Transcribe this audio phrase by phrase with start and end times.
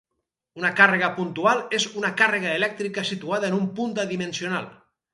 [0.61, 4.71] Una càrrega puntual és una càrrega elèctrica situada en un punt adimensional.